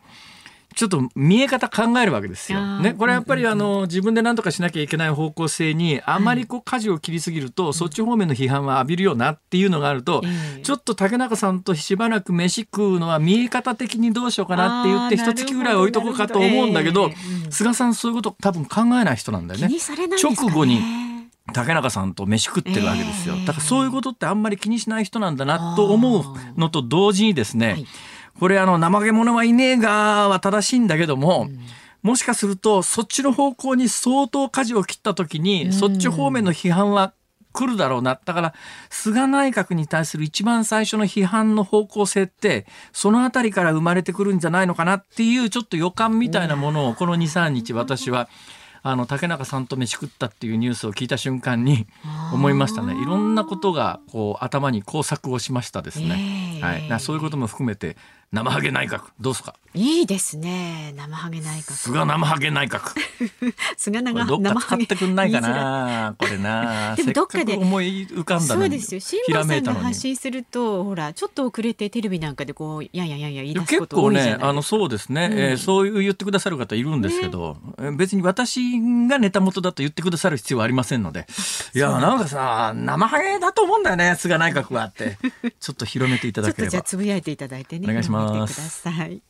[0.74, 2.78] ちょっと見え方考えるわけですよ。
[2.80, 10.22] ね、これやっぱりあの自分で何とかしなきゃいけない方向性にあまりこう舵を切りすぎると、そっち方面の批判は浴びるよなっていうのがあると、
[10.62, 17.10] ちょっと竹中さんとしばらく飯食うのは見え方的にどうしようかなって言って一月ぐらい置いとこうかと思うんだけど、
[17.50, 19.76] 菅さんそういうこと多分考えない人なんだよね。
[20.22, 20.80] 直後に
[21.52, 23.34] 竹中さんと飯食ってるわけですよ。
[23.44, 26.24] だからそういうことってあんまり気にしない人なんだなと思う
[26.58, 27.86] のと同時にですね、はい
[28.40, 31.60] これあの、怠け者はいねえがは正しいんだけども、うん
[32.02, 37.12] もしかするとそっちの方向に相当舵を切った時に、うん、そっち方面の批判は
[37.52, 38.18] 来るだろうな。
[38.24, 38.54] だから、
[38.90, 48.28] 菅内閣に対する一番最初の批判の方向性って、そのあたりから生まれてくるんじゃないのかなっていう、ちょっと予感みたいなものを、この2、3日私は、
[48.82, 51.86] あの、竹中さんと飯食ったっていうニュースを聞いた瞬間に
[52.32, 52.94] 思いましたね。
[52.94, 56.60] いろんなことが、こう、頭に工作をしましたですね。
[56.62, 57.00] はい。
[57.00, 57.98] そういうことも含めて、
[58.32, 59.54] 生ハゲ内閣どうすか？
[59.72, 61.72] いいですね生ハゲ内閣。
[61.74, 62.92] 菅生ハゲ内閣。
[63.78, 66.94] 菅長どっか使ってくんないかなこれな。
[66.98, 69.00] でもどっかで思い浮かんだそうですよ。
[69.00, 81.26] 辛坊さんが発信するとほらちょっと遅れてテレビなんかでこうやややや言い出すこと多いじゃない結構ねあのそうですね、うん、えー、そういう言ってくださる方いるんですけど、ね、別に私がネタ元だと言ってくださる必要はありませんので。
[81.74, 85.16] いやなんかさ生ハゲだと思うんだよね菅内閣はって
[85.60, 86.70] ちょっと広めていただければ。
[86.72, 87.86] じゃつぶやいていただいてね。
[87.88, 88.82] お願いします。
[88.82, 89.22] ください。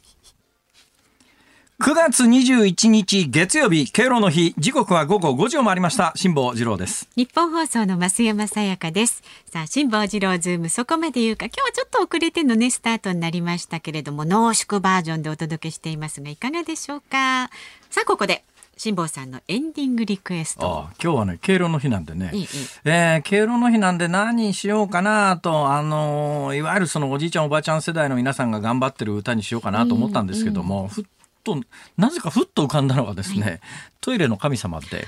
[1.80, 6.12] 9月21日月曜日、敬老の日、時刻は午後5時を回りました。
[6.14, 7.08] 辛坊治郎です。
[7.16, 9.22] ニッポン放送の増山さやかです。
[9.50, 17.48] さあ、辛坊治郎ズーム、そこまで言うか、今日はちょっと遅れてのね、スタートになりましたけれども、濃縮バージョンでお届けしていますが、いかがでしょうか？
[17.88, 18.44] さあ、ここで。
[18.76, 20.86] 辛坊さんのエンディングリクエスト。
[21.02, 22.30] 今日はね、敬老の日なんでね。
[22.34, 22.48] いい
[22.84, 31.04] えー、敬老の日なんで何しようかなと、あのー、いわゆるそのおじいちゃんおばあちゃん世代の皆さんが頑張ってる歌にしようかなと思ったんですけども、ふっ
[31.42, 31.60] と、
[31.96, 33.60] なぜかふっと浮かんだのがですね、はい、
[34.00, 35.06] トイレの神様で、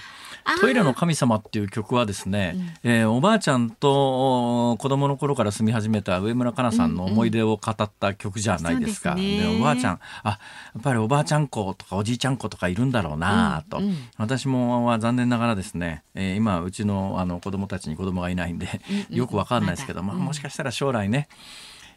[0.61, 9.13] トイレの神様っていう曲はですね、うん、えー、おばあちゃんと子供の頃から住み始めた上村かなさんの思い出を語った曲じゃないですか。
[9.13, 10.39] うんうん、で、ね、おばあちゃん、あ、や
[10.79, 21.29] っぱりおばあちゃん子とかおじいちゃん子とかいるんだろうなと、うんうん、私もは残念ながらですね、えー、今うちのあの子供たちに子供がいないんで、よくわかんないですけど、まあ、もしかしたら将来ね、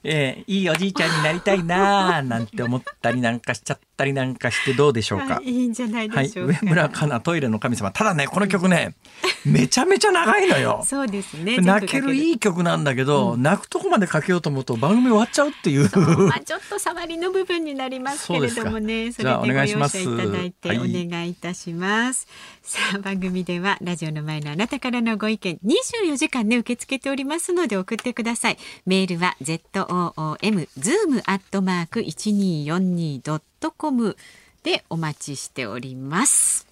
[0.07, 5.41] えー、いいおじいちゃんになりたいなー なんて思ったりなんかしちゃったりなんかしてどうでしょうか。
[5.43, 6.53] いいんじゃないでしょうか。
[6.53, 7.91] はい、上村かなトイレの神様。
[7.91, 8.95] ただね、この曲ね、
[9.45, 10.83] めちゃめちゃ長いのよ。
[10.85, 11.57] そうですね。
[11.57, 15.89] 泣けるいい曲なんだけど、うん、泣くとこまでかけようと思うと番組終わっちゃうっていう。
[15.91, 22.27] うまあちょっと触りの部分になりますけれどもね、それでご容赦いただいてお願いいたします。
[22.65, 28.57] さあ番組ではラジオの前のあなたからのご意見24時間ね受け付けておりますので送ってください。
[28.87, 34.17] メールは z o o m zoom アットマーク一二四二ドットコム
[34.63, 36.65] でお待ちしております。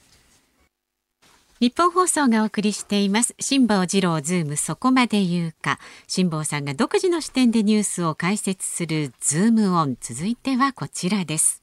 [1.60, 11.62] ニッポン放送がお送りしています辛坊治郎ズームそこまで言うか辛坊さんが独自の視点でニュースを解説するズームオン続いてはこちらです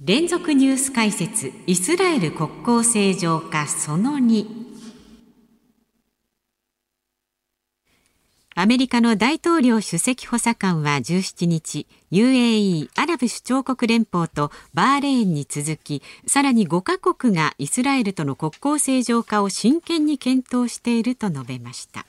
[0.00, 4.44] 連続ニュース解説イスラエル国交正常化その2
[8.56, 22.04] アメリカの大統領首席補佐官は17日 UAE= アラブ首長国連邦とバーレーンに続きさらに5カ国がイスラエルとの国交正常化を真剣に検討していると述べました。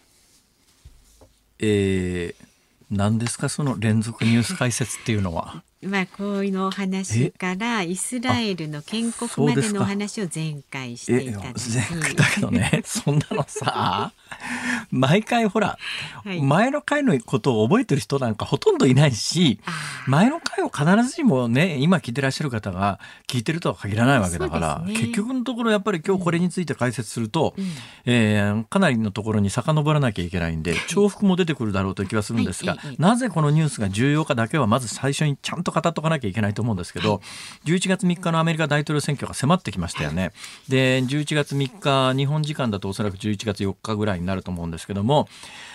[1.60, 2.46] えー
[2.92, 5.64] 何ですかその連続ニュース解説っていうのは？
[5.82, 12.82] まあこういうのお話からイスラエルの建国までのお話を前回していただきだけどね。
[12.86, 14.12] そんなのさ
[14.92, 15.78] 毎回ほら、
[16.24, 19.60] はい、前の回のことを覚えてる人なんかほとんどいないし
[20.08, 27.66] 前の回を必ずしもね今聞いてらっしゃる方が聞いてるとは限らないわけだから、ね、結局のところやっぱり今日これについて解説すると、うん、
[28.06, 37.22] えー、かなりのところに遡らなきゃいけないんで重複も出てくるだろうという気はするんですが、はい、なぜこのニュースが重要かだけはまず最初にちゃんと語っとかなきゃいけないと思うんですけど、
[37.66, 40.32] 11月3日のアメリカ大統領選挙が迫ってきましたよね。
[40.68, 45.28] で、11月3日、日本時間だとおそらく11月4日ぐらいになると思うんですけども、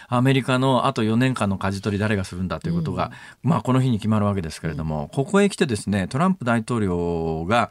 [0.08, 3.12] アメリカのあと4年間の舵取り誰がするんだということが、
[3.44, 7.70] うん、まあこの日に決まるわけですけれども、ここへ来てですね、トランプ大統領が、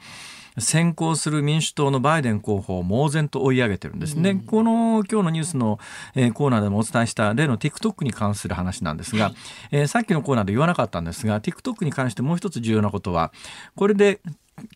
[0.60, 4.16] 先行する民主党のバイデン候補を猛然と追い上げてるんです。
[4.16, 5.80] ね、うん、この今日のニュースの、
[6.16, 9.36] えー、コーナーでもお伝えした例の TikTok に関する話なんですが、はい、
[9.72, 13.32] えー、さっきのコーナーで言わなかったんですが TikTok に関してもう一つ重要なことは
[13.76, 14.22] これで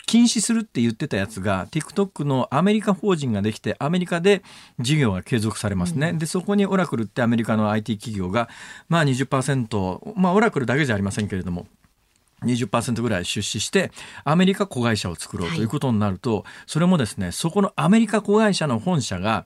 [0.05, 4.43] 禁止するって言ってたやつが TikTok のアメリカ法人ができてアメリカで
[4.79, 8.49] 事業が継続されますね、うん、でそこにオラクルってアメリカの IT 企業が
[8.89, 11.67] まあ20%まあオラクルだけじゃありませんけれども
[12.43, 13.91] 20%ぐらい出資して
[14.23, 19.45] アメリカ子会社を作ろうということになると、はい、それもですねそこのアメリカ子会社の本社が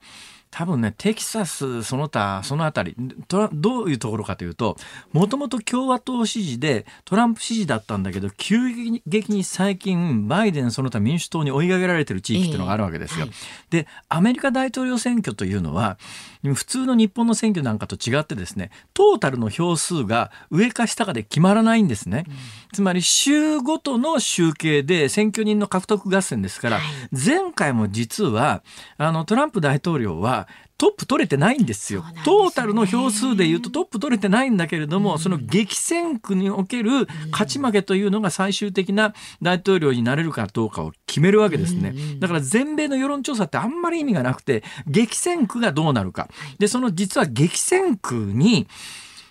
[0.49, 2.95] 多分ね、テキサス、その他、そのあたり、
[3.27, 4.77] どういうところかというと、
[5.11, 8.69] もともと共和党支持でトランプ支持だったんだけど、急
[9.05, 13.25] 激に最近、バイデン、その他民主党に追い上げられてる地域っていうのがあるわけですよ。
[13.25, 13.35] えーはい、
[13.69, 15.97] で、アメリカ大統領選挙というのは、
[16.43, 22.25] 普通の日本の選挙なんかと違ってですね、トータルの票数が上か下かで決まらないんですね。
[22.27, 22.33] うん、
[22.73, 28.63] つまり、州ごとの集計で選挙人の獲得合戦ですから、はい、前回も実は、
[28.97, 30.46] あの、トランプ大統領は、
[30.77, 32.03] トップ取れてないんですよ。
[32.03, 41.93] すね、トータルの票数で言うとトップ取れてないんだけれども、うん、その激戦区における勝ち負けというのが最終的な大統領になれるかどうかを決めるわけですね。
[42.19, 46.29] だから全米の世論調査ってあんまり意味がなくて、激戦区がどうなるか。
[46.59, 48.67] で、その実は激戦区に、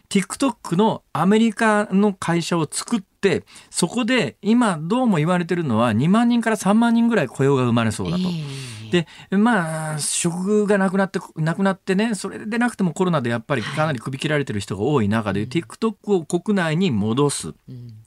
[0.08, 8.22] TikTok のアメリカの会社を作って、そこで今どうも言われてるのは2万人から3万人ぐらい雇用が生まれそうだと。
[8.22, 17.54] えーでまあ職がなくなってなくなってねそれでなくてもコロナでやっぱりかなり首切られてる人が多い中で、TikTok を国内に戻す。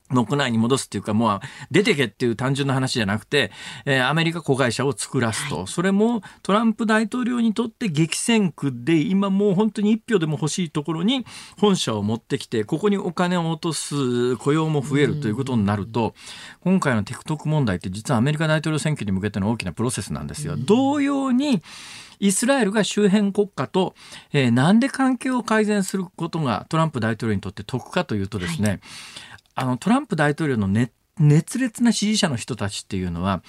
[0.09, 1.39] 国内に戻すっていうか、もう
[1.71, 3.51] 出てけっていう単純な話じゃなくて、
[3.85, 11.25] えー、アメリカ子会社を作らすと、はい、それもトランプ大統領にとって激戦区で、今もう本当に一票でも欲しいところに
[11.57, 16.15] 本社を持ってきて、ここにお金を落とす雇用も増えるということになると、
[16.61, 20.55] 今回の TikTok 問題って実はアメリカ大統領選挙に向けての大きなプロセスなんですよ。
[20.57, 21.61] 同様に、
[22.19, 23.95] イスラエルが周辺国家と、
[24.33, 28.79] えー、なんで関係を改善することがトランプ大統領にとって得かというとですね、はい
[29.59, 33.43] あのトランプ大統領の熱熱烈な支持者の人たちっていうのは、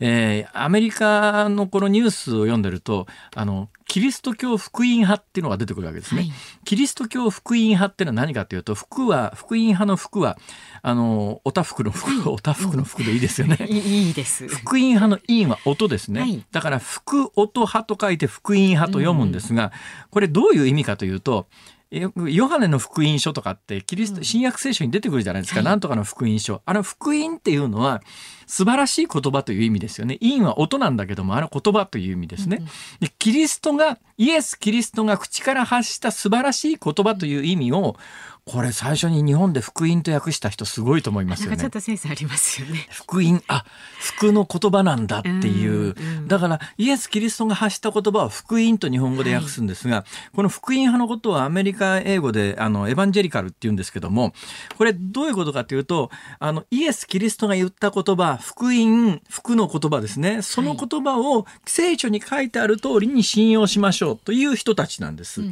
[0.00, 6.22] えー、アメリカのこのニュースを読んでるとあのキリスト教福音派っていうのが出てくるわけですね。
[6.22, 6.32] はい、
[6.64, 10.36] キリスト教福音派っていうのは何かというと福は福音派の福は
[10.82, 13.56] あのおたふくの福おたふくの福でいいですよね。
[13.70, 14.48] いいです。
[14.48, 16.20] 福音派の音は音ですね。
[16.22, 19.70] はい、だから福音派と書いて福音派と読むんですが、
[20.10, 21.46] これどういう意味かというと。
[21.92, 26.62] ヨハネの福音書とかってキリスト、新約聖書に出てくるじゃないですか、はい、なんとかの福音書。
[26.64, 28.02] あの福音っていうのは
[28.46, 30.18] 素晴らしい言葉という意味ですよね。
[30.22, 32.66] 音は音なんだけどもあの言葉という意味ですね、うん、
[33.00, 37.96] でキリストがイエス・キリストが口から発した素晴らしい言葉という意味を
[38.44, 41.56] これ最初に日本で福音と訳した人すごいと思いますよね。
[41.56, 42.88] ちょっとセンスありますよね。
[42.90, 43.64] 福音、あ、
[44.00, 45.90] 福の言葉なんだっていう。
[45.90, 45.94] う
[46.26, 54.32] だからイエス・キリストが発した言葉は福音と日本語で訳すんですが、はい、この福音派のことはアメリカ英語であのエヴァンジェリカルって言うんですけども、
[54.76, 60.42] これどういうことかというと、あのイエス・キリストが言った言葉、福音、福の言葉ですね。
[60.42, 65.42] その言葉を聖書に書いてある通りに信用しましょうという人たちなんです。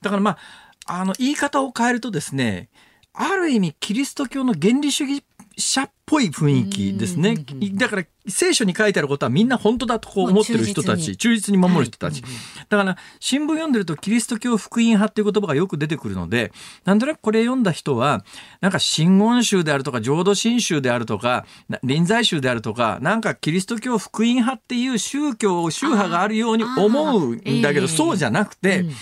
[0.00, 2.68] だからまああの、言い方を変えるとですね、
[3.12, 5.22] ある意味キリスト教の原理主義
[5.56, 7.36] 者っぽい雰囲気ですね。
[7.74, 11.58] だから聖書に書いてあることはみんな本当だとこう思ってる人たち、忠実に。
[11.58, 12.22] 守る人たち。
[12.68, 16.52] だから新聞読んでるとキリスト教福音派っていう言葉がよく出てくるので、
[16.84, 18.24] なんとなくこれ読んだ人は、
[18.60, 21.44] なんか真言宗であるとか浄土真宗であるとか、
[21.82, 28.92] 臨済宗であるとか、なんかキリスト教福音派っていう宗教、宗派があるように思うんだけど、そうじゃなくて、うん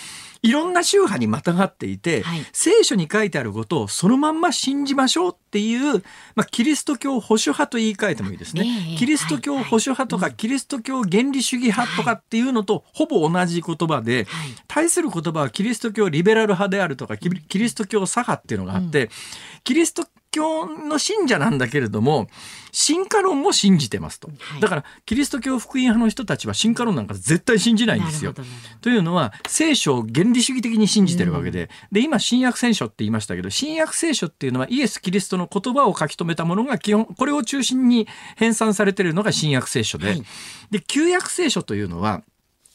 [0.47, 6.03] いろんな宗派にまたがっていて、はい、聖書に書いてあることをそのまんま信じましょうっていう、
[6.35, 8.65] まあ、キリスト教保守派と言い換えてもいいですね。
[8.65, 19.11] えー、キリスト教保守派とか、はい、キリスト教原理主義派とかっていうのとほぼ同じ言葉で、はい、対する言葉はキリスト教リベラル派であるとかキリスト教左派っていうのがあって、うん、
[19.65, 22.29] キリスト教の信者なんだけれども
[22.71, 28.35] 進化論も信じてますと、はい、だからキリスト教福音派の人たちは進化論なんか絶対信じないんですよ。
[28.83, 38.07] というのは聖書を原理主義的に信じてるわけでうん、で今新約聖書って言いましたけど新約聖書っていうのはイエス・キリストの言葉を書き留めたものが基本これを中心に
[38.37, 40.23] 編纂されているのが新約聖書で、はい、
[40.71, 42.23] で旧約聖書というのは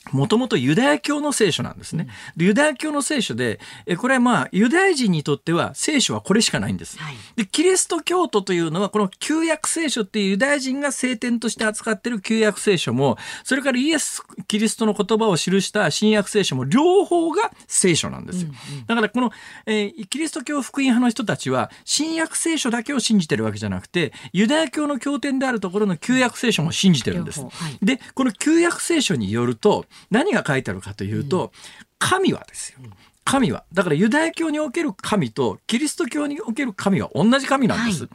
[0.10, 2.08] もともとユダヤ教の聖書なんですね。
[2.36, 6.98] でユダヤ教の聖書で、えこれはまあ、ユダヤ人にとっては聖書はこれしかないんです。
[6.98, 18.50] はい、で、キリスト教徒というのは、この旧約聖書っていうユダヤ人が聖典として扱っている旧約聖書も、それからイエス・キリストの言葉を記した新約聖書も、両方が聖書なんですよ。
[18.72, 19.32] うんうん、だからこの、
[19.68, 27.42] えー、キリスト教福音派の人たちは、新約聖書だけを信じてるわけじゃなくて、ユダヤ教の経典であるところの旧約聖書も信じてるんです。
[27.42, 31.52] はい、で、この旧約聖書によると、何が書いてあるかというと、
[32.00, 32.80] 神はですよ。
[33.24, 33.64] 神は。
[33.72, 38.04] だからユダヤ教における神とキリスト教における神は同じ神なんです。
[38.04, 38.10] は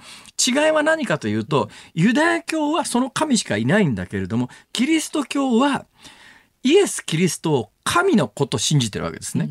[0.65, 5.87] い、違いは何かというと、ユダヤ教はその神しかいないんだけれども、キリスト教は
[6.63, 9.49] イエス・キリストを神のことを信じてるわけですね。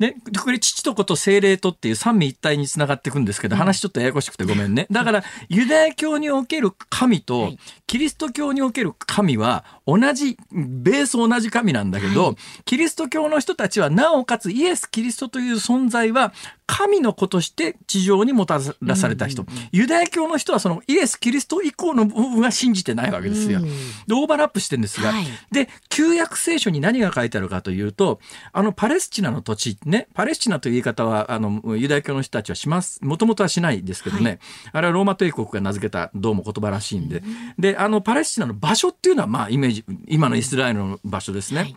[0.00, 4.88] で、これ父と子と精霊とっていう三位一体につながっていくんですけど、話ちょっとややこしくてごめんね。
[4.90, 7.52] だから、ユダヤ教における神と、
[7.86, 16.32] キリスト教における神は同じ、ベース同じ神なんだけど、キリスト教の人たちはなおかつイエス・キリストという存在は
[16.66, 19.46] 神の子として地上にもたらされた人。
[19.72, 23.60] ユダヤ教の人はそのイエス・キリスト以降の部分は信じてないわけですよ。
[23.60, 23.66] で、
[24.14, 25.14] オーバーラップしてるんですが、
[25.50, 28.18] で、旧約聖書に何が書いてあるかとというと、
[28.54, 34.38] あのパレスチナの土地ね、パレスチナという言い方は、あの、ユダヤ教の人たちはします、もともとはしないですけどね、はい、
[34.72, 37.22] あれはローマ帝国が名付けた、どうも言葉らしいんで、
[37.58, 41.60] で、あの、パレスチナの場所っていうのは、まあ、イメージ、今のイスラエルの場所ですね。
[41.60, 41.76] はい、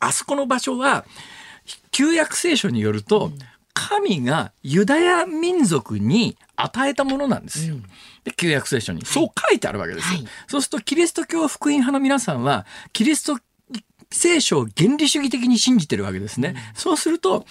[0.00, 1.06] あそこの場所は、
[1.92, 3.32] 旧約聖書によると、
[3.72, 7.74] 神がユダヤ民族に与えたものなんですよ。
[7.74, 7.82] うん、
[8.24, 9.04] で旧約聖書に。
[9.04, 10.20] そう書いてあるわけですよ。
[10.20, 13.38] はい、そうするとキリスト教福音派の皆さんはキリスト
[14.10, 16.54] 聖書を原理主義的に信じてるわけですね。
[16.74, 17.44] そうすると、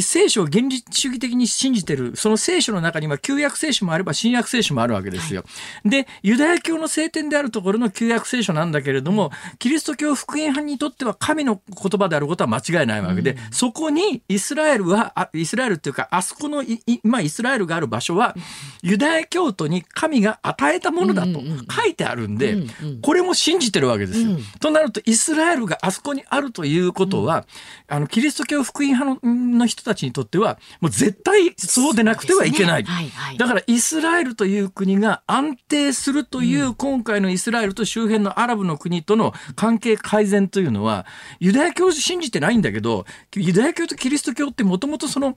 [0.00, 5.44] 聖書を原理主義的に信じてる、その聖書の中には旧約聖書もあれば新約聖書もあるわけですよ。
[5.84, 16.64] で、ユダヤ教の聖典であるところの旧約聖書なんだけれども、キリスト教福音派にとっては神の言葉であることは間違いないわけで、そこにイスラエルは、あイスラエルっていうか、あそこの
[17.02, 18.34] 今イスラエルがある場所は、
[18.82, 22.64] ユダヤ教徒に神が与えたものだと書いてあるんで、
[23.02, 24.38] これも信じてるわけですよ。
[24.60, 27.46] となると、イスラエルがあそこにあるということは、
[27.88, 32.84] あの、キリスト教福音派のの人たちにとっては、もう絶対そうでなくてはいけない。
[32.84, 32.90] ね。
[32.90, 41.06] はいはい、だから、イスラエルという国が安定するという、今回のイスラエルと周辺のアラブの国との関係改善というのは、
[41.40, 45.36] ユダヤ教信じてないんだけど、ユダヤ教とキリスト教ってもともとその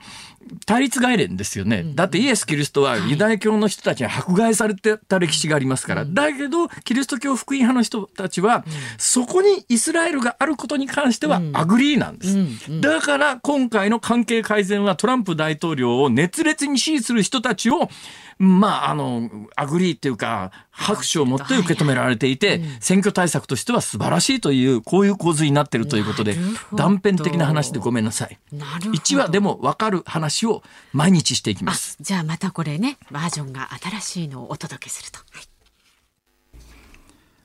[0.66, 1.84] 対立概念ですよね。
[1.96, 6.06] だってイエス・キリストはユダヤ教の人たちに迫害されてた歴史がありますから。
[6.06, 8.66] だけど、キリスト教福音派の人たちは、
[8.98, 12.82] そこにイスラエルがあることに関しては agree なんです。
[12.82, 17.90] だから今回の関係改善はトランプ大統領を熱烈に支持する人たちを
[18.40, 26.36] まあ、あの、 agree っていうか、拍手を持って受け止められていて、選挙対策としては素晴らしいという、こういう構図になってるということで、
[26.76, 28.38] 断片的な話でごめんなさい。
[28.54, 30.62] 1話でも分かる話を
[30.94, 31.98] 毎日していきます。
[32.00, 35.20] じゃあまたこれね、バージョンが新しいのをお届けすると。
[35.32, 35.57] はい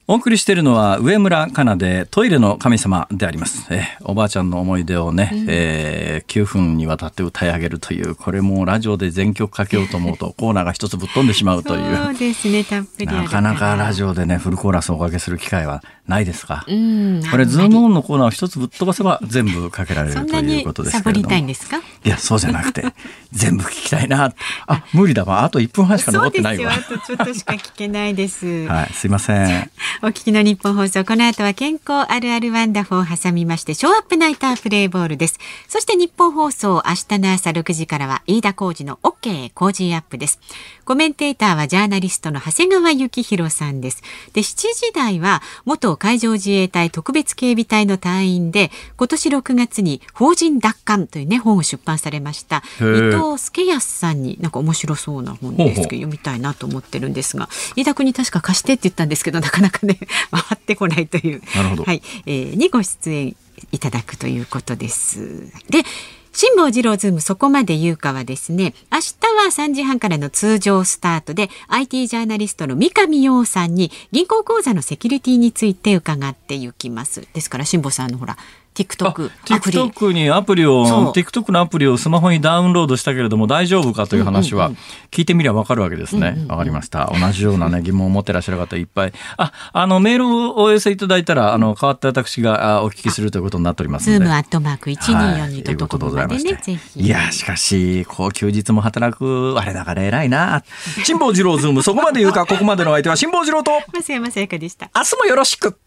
[0.08, 3.72] お送りしているのは上村かなでトイレの神様であります。
[3.72, 11.96] えおばあちゃんの思い出をね、うん、えー、9分にわたって歌い上げるという、これもラジオで全曲かけようと思うと コーナーが一つぶっ飛んでしまうという。
[11.96, 16.64] そうですね、たっぷりなかなかラジオでね、フルコーラスをおかけする機会はないですか。
[16.66, 21.34] うん、これズームオンのコーナーを一つぶっ飛ばせば全部かけられるということですけれども。
[21.36, 22.84] いや、そうじゃなくて、
[23.30, 24.34] 全部聞きたいな。
[24.66, 25.44] あ、無理だわ。
[25.44, 26.72] あと1分半しか残ってないわ。
[26.72, 28.66] あとちょっとしか聞けないです。
[28.66, 29.70] はい、すいません。
[30.02, 35.38] お聞きのニッポン放送、この後は健康あるある WONDER4を挟みまして、ショーアップナイタープレイボールです。
[35.68, 40.40] そしてニッポン放送、明日の朝6時からは、飯田浩二の OK 工事アップです。
[40.84, 44.02] コメンテーターはジャーナリストの長谷川幸洋さんです。
[44.32, 52.62] で、7時台は、元海上自衛隊特別警備隊の隊員で、今年6月に邦人奪還というね、本を出版されました。
[52.78, 59.98] 伊藤祐靖さんになんか面白そうな本ですけど、読みたいなと思ってるんですが、飯田君に確か貸してって言ったんですけど、 なかなかね、
[60.30, 61.42] 回ってこないという。
[61.54, 61.84] なるほど。
[61.84, 62.02] はい。
[62.26, 63.36] えー、にご出演
[63.70, 65.52] いただくということです。
[65.68, 65.84] で、
[66.32, 77.28] 辛坊治郎ズームそこまで言うかはですね、明日は3時半からの通常スタートで IT ジャーナリストの三上洋さんに銀行口座のセキュリティについて伺っていきます。
[77.34, 78.38] ですから辛坊さんのほら
[78.74, 84.72] TikTok TikTok にアプリを TikTok のアプリをスマホにダウンロードしたけれども大丈夫かという話は
[85.10, 86.28] 聞いてみりゃ分かるわけですね。
[86.28, 87.10] わ、うんうん、かりました。
[87.12, 89.12] 同じようなね疑問を持ってらっしゃる方いっぱい。
[89.36, 94.24] あ、あのメールをお寄せいただいたらあの代わって私がお聞きするということになっておりますので。
[94.24, 97.00] ズームアットマーク一二四二ととまでね、ぜひ。
[97.00, 100.64] いやしかしこう休日も働く我ながら偉いな。
[101.04, 104.90] 辛坊治郎ズームそこまで言うかここまでの相手は辛坊治郎と増山さやかでした。
[104.94, 105.78] 明日もよろしく。